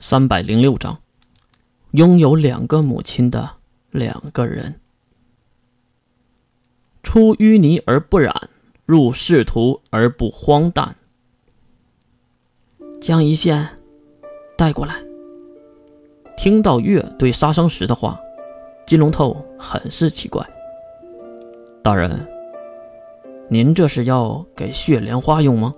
[0.00, 0.96] 三百零六章，
[1.90, 3.50] 拥有两个母亲的
[3.90, 4.76] 两个人。
[7.02, 8.48] 出淤泥而不染，
[8.86, 10.94] 入仕途而不荒诞。
[13.00, 13.68] 将一线
[14.56, 14.94] 带过来。
[16.36, 18.20] 听到月对杀生石的话，
[18.86, 20.48] 金龙头很是奇怪。
[21.82, 22.24] 大人，
[23.48, 25.74] 您这是要给血莲花用吗？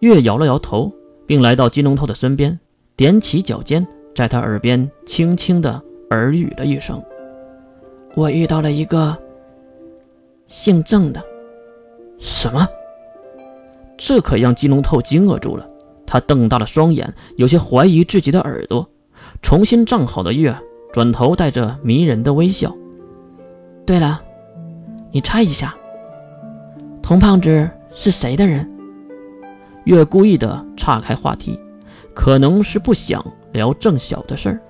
[0.00, 0.90] 月摇了摇头，
[1.26, 2.58] 并来到金龙头的身边。
[2.96, 7.02] 踮起脚尖，在他耳边轻轻的耳语了一声
[8.14, 9.16] ：“我遇到了一个
[10.48, 11.22] 姓郑的。”
[12.20, 12.66] 什么？
[13.96, 15.68] 这可让金龙透惊愕住了。
[16.06, 18.88] 他瞪大了双眼，有些怀疑自己的耳朵。
[19.40, 20.54] 重新站好的月
[20.92, 22.76] 转头带着迷人的微笑
[23.86, 24.20] ：“对了，
[25.10, 25.74] 你猜一下，
[27.02, 28.68] 童胖子是谁的人？”
[29.84, 31.58] 月故意的岔开话题。
[32.14, 34.60] 可能是不想聊郑晓的事儿，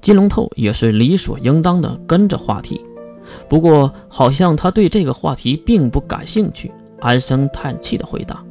[0.00, 2.80] 金龙头也是理所应当的跟着话题。
[3.48, 6.70] 不过好像他对这个话题并不感兴趣，
[7.00, 8.44] 唉声叹气的回答：“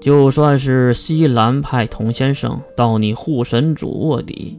[0.00, 4.58] 就算是西兰派童先生到你护神主卧底，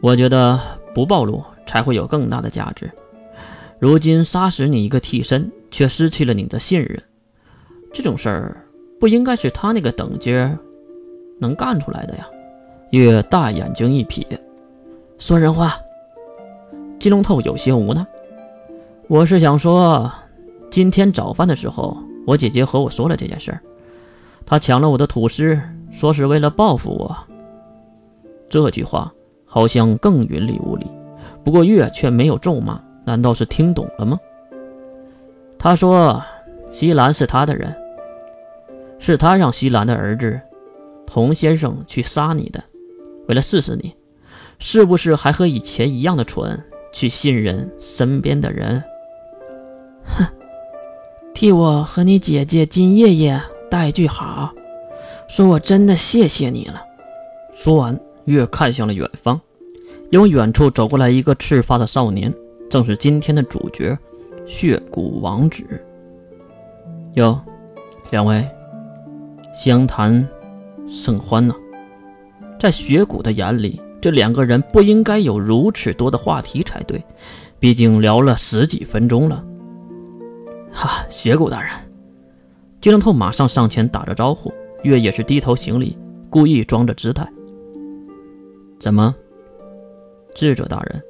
[0.00, 0.58] 我觉得
[0.94, 2.90] 不暴露才会有更大的价值。
[3.78, 7.00] 如今杀死你一个替身，却失去了你的信任，
[7.92, 8.66] 这种事儿
[8.98, 10.50] 不应该是他那个等阶。”
[11.38, 12.26] 能干出来的呀！
[12.90, 14.24] 月大眼睛一瞥，
[15.18, 15.74] 说人话。
[16.98, 18.04] 金龙头有些无奈。
[19.08, 20.10] 我是想说，
[20.70, 23.60] 今天早饭的时候，我姐姐和我说了这件事儿。
[24.46, 27.16] 她抢了我的土司，说是为了报复我。
[28.48, 29.12] 这句话
[29.44, 30.86] 好像更云里雾里，
[31.44, 34.18] 不过月却没有咒骂，难道是听懂了吗？
[35.58, 36.22] 他说
[36.70, 37.74] ：“西兰是他的人，
[38.98, 40.40] 是他让西兰的儿子。”
[41.06, 42.62] 童先生去杀你的，
[43.28, 43.94] 为了试试你，
[44.58, 46.62] 是不是还和以前一样的蠢，
[46.92, 48.82] 去信任身边的人？
[50.04, 50.24] 哼，
[51.34, 53.40] 替我和你姐姐金叶叶
[53.70, 54.52] 带句好，
[55.28, 56.82] 说我真的谢谢你了。
[57.54, 59.40] 说完，月看向了远方，
[60.10, 62.32] 因为远处走过来一个赤发的少年，
[62.68, 63.98] 正是今天的主角——
[64.46, 65.64] 血骨王子。
[67.14, 67.40] 哟，
[68.10, 68.46] 两位，
[69.54, 70.26] 相谈。
[70.88, 71.54] 甚欢呢，
[72.58, 77.04] 在雪谷的眼里，这两个人不应该有如此多的话题才对，
[77.58, 79.44] 毕竟聊了十几分钟了。
[80.72, 81.70] 哈，雪谷大人，
[82.80, 84.52] 金龙透马上上前打着招呼，
[84.82, 85.98] 月也是低头行礼，
[86.30, 87.26] 故意装着姿态。
[88.78, 89.14] 怎么，
[90.34, 91.02] 智者大人，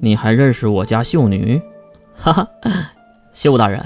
[0.00, 1.60] 你还认识我家秀女？
[2.14, 2.48] 哈哈，
[3.32, 3.84] 秀大人，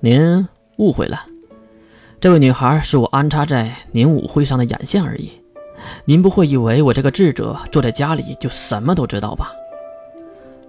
[0.00, 1.20] 您误会了。
[2.20, 5.30] 这位女孩是我安插在您舞会上的眼线而已，
[6.04, 9.52] 您不会以为我这个智者坐在家里就什么都知道吧？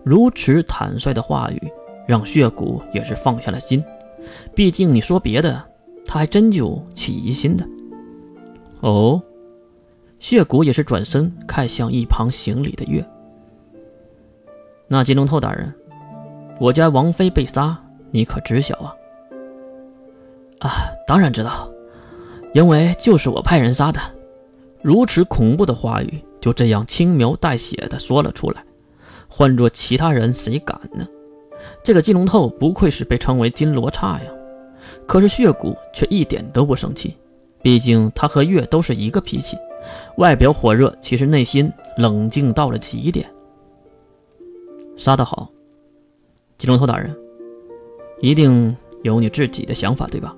[0.04, 1.72] 如此坦率的话语
[2.08, 3.84] 让血骨也是放下了心，
[4.54, 5.60] 毕竟你说别的，
[6.06, 7.68] 他还真就起疑心的。
[8.82, 9.20] 哦，
[10.20, 13.04] 血骨也是转身看向一旁行礼的月。
[14.88, 15.74] 那金龙透大人，
[16.60, 17.76] 我家王妃被杀，
[18.12, 18.94] 你可知晓啊？
[20.60, 21.70] 啊，当然知道，
[22.54, 24.00] 因为就是我派人杀的。
[24.82, 28.64] 如此恐怖的话语就这样轻描淡写的说了出来，
[29.30, 31.08] 换做其他人谁敢呢？
[31.84, 34.32] 这个金龙透不愧是被称为金罗刹呀。
[35.06, 37.16] 可是血骨却一点都不生气，
[37.62, 39.58] 毕竟他和月都是一个脾气，
[40.18, 43.30] 外表火热，其实内心冷静到了极点。
[44.96, 45.50] 杀得好，
[46.58, 47.16] 金龙头大人，
[48.22, 50.36] 一定有你自己的想法，对吧？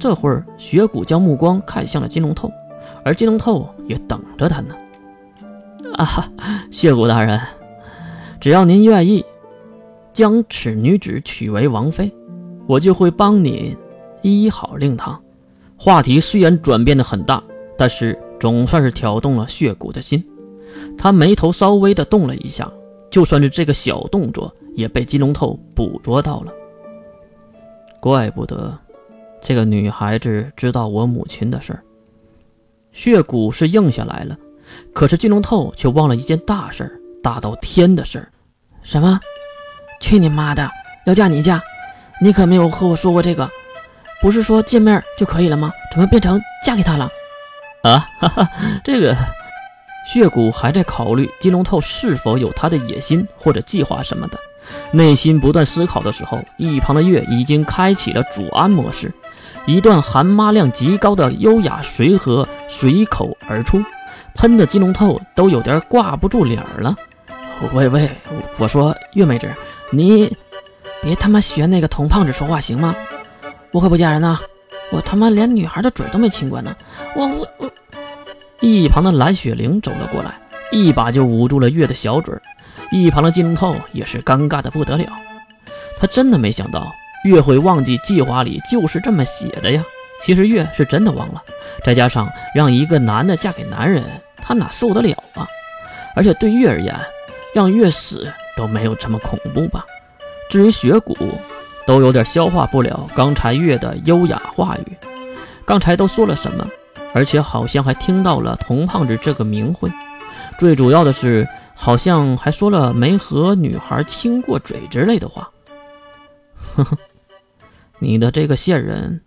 [0.00, 2.50] 这会儿，雪谷将目光看向了金龙透，
[3.04, 4.74] 而金龙透也等着他呢。
[5.92, 6.32] 啊哈，
[6.70, 7.38] 雪谷大人，
[8.40, 9.22] 只要您愿意
[10.14, 12.10] 将此女子娶为王妃，
[12.66, 13.76] 我就会帮您
[14.22, 15.20] 医好令堂。
[15.76, 17.42] 话题虽然转变的很大，
[17.76, 20.24] 但是总算是挑动了血骨的心。
[20.96, 22.70] 他眉头稍微的动了一下，
[23.10, 26.52] 就算是这个小动作，也被金龙透捕捉到了。
[28.00, 28.78] 怪不得。
[29.42, 31.82] 这个女孩子知道我母亲的事儿，
[32.92, 34.36] 血骨是应下来了，
[34.92, 36.92] 可是金龙透却忘了一件大事儿，
[37.22, 38.30] 大到天的事儿。
[38.82, 39.18] 什么？
[40.00, 40.70] 去你妈的！
[41.06, 41.60] 要嫁你嫁？
[42.22, 43.48] 你可没有和我说过这个，
[44.20, 45.72] 不是说见面就可以了吗？
[45.90, 47.08] 怎么变成嫁给他了？
[47.82, 48.50] 啊，哈哈，
[48.84, 49.16] 这个
[50.06, 54.38] 血骨还在考虑金龙透是否有他的野心或者计划什么的，
[54.92, 59.12] 内心不断思考的时候，一旁的月已经开启了主安模式，
[59.66, 63.82] 一段含妈量极高的优雅随和随口而出，
[64.34, 66.96] 喷的金龙头都有点挂不住脸了。
[67.74, 68.10] 喂喂，
[68.58, 69.48] 我说月妹子，
[69.90, 70.36] 你
[71.02, 72.94] 别他妈学那个童胖子说话行吗？
[73.70, 74.38] 我可不嫁人呐，
[74.90, 76.74] 我他妈连女孩的嘴都没亲过呢。
[77.14, 77.70] 我我我。
[78.60, 80.38] 一旁的蓝雪玲走了过来，
[80.70, 82.34] 一把就捂住了月的小嘴。
[82.90, 85.06] 一旁的金龙透也是尴尬的不得了，
[86.00, 86.92] 他真的没想到
[87.24, 89.84] 月会忘记计划里就是这么写的呀。
[90.22, 91.42] 其实月是真的忘了，
[91.84, 94.02] 再加上让一个男的嫁给男人，
[94.36, 95.48] 他哪受得了啊？
[96.14, 96.94] 而且对月而言，
[97.54, 99.86] 让月死都没有这么恐怖吧？
[100.50, 101.16] 至于雪谷，
[101.86, 104.96] 都有点消化不了刚才月的优雅话语。
[105.64, 106.66] 刚才都说了什么？
[107.14, 109.88] 而且好像还听到了童胖子这个名讳，
[110.58, 111.46] 最主要的是。
[111.82, 115.50] 好像还说了没和女孩亲过嘴之类的话。
[116.74, 116.98] 呵呵，
[117.98, 119.22] 你的这个线人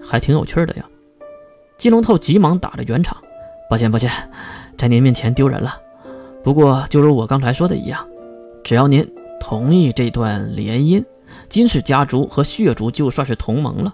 [0.00, 0.84] 还挺有趣的呀。
[1.76, 3.20] 金龙透急忙打了圆场，
[3.68, 4.08] 抱歉抱歉，
[4.76, 5.76] 在您面前丢人了。
[6.44, 8.06] 不过就如我刚才说的一样，
[8.62, 9.04] 只要您
[9.40, 11.04] 同意这段联姻，
[11.48, 13.92] 金氏家族和血族就算是同盟了。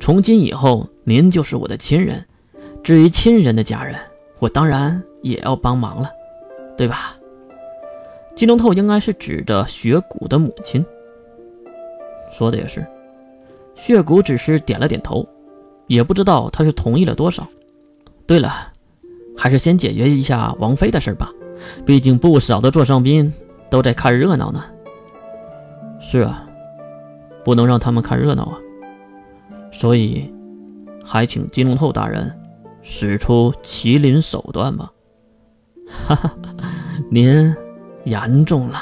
[0.00, 2.26] 从今以后，您就是我的亲人。
[2.82, 3.94] 至于亲人的家人，
[4.40, 6.10] 我当然也要帮忙了，
[6.76, 7.16] 对吧？
[8.34, 10.84] 金龙透应该是指着雪谷的母亲，
[12.32, 12.84] 说的也是。
[13.76, 15.26] 血谷只是点了点头，
[15.86, 17.46] 也不知道他是同意了多少。
[18.26, 18.72] 对了，
[19.36, 21.30] 还是先解决一下王妃的事吧，
[21.84, 23.32] 毕竟不少的座上宾
[23.70, 24.64] 都在看热闹呢。
[26.00, 26.46] 是啊，
[27.44, 28.58] 不能让他们看热闹啊，
[29.72, 30.32] 所以
[31.04, 32.32] 还请金龙透大人
[32.82, 34.92] 使出麒麟手段吧。
[35.88, 36.36] 哈哈，
[37.10, 37.54] 您。
[38.04, 38.78] 严重了。